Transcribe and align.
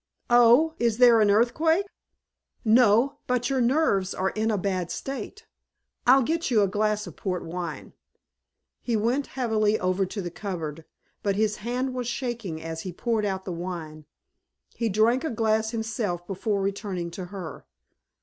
"Oh 0.31 0.73
is 0.79 0.97
there 0.97 1.21
an 1.21 1.29
earthquake?" 1.29 1.85
"No! 2.65 3.19
But 3.27 3.51
your 3.51 3.61
nerves 3.61 4.15
are 4.15 4.31
in 4.31 4.49
a 4.49 4.57
bad 4.57 4.89
state. 4.89 5.45
I'll 6.07 6.23
get 6.23 6.49
you 6.49 6.63
a 6.63 6.67
glass 6.67 7.05
of 7.05 7.15
port 7.15 7.45
wine." 7.45 7.93
He 8.81 8.97
went 8.97 9.27
heavily 9.37 9.79
over 9.79 10.07
to 10.07 10.19
the 10.19 10.31
cupboard, 10.31 10.85
but 11.21 11.35
his 11.35 11.57
hand 11.57 11.93
was 11.93 12.07
shaking 12.07 12.59
as 12.63 12.81
he 12.81 12.91
poured 12.91 13.25
out 13.25 13.45
the 13.45 13.51
wine. 13.51 14.05
He 14.73 14.89
drank 14.89 15.23
a 15.23 15.29
glass 15.29 15.69
himself 15.69 16.25
before 16.25 16.63
returning 16.63 17.11
to 17.11 17.25
her. 17.25 17.67